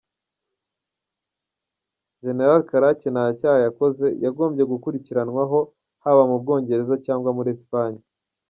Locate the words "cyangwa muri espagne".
7.05-8.01